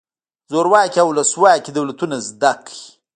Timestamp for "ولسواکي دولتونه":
1.11-2.15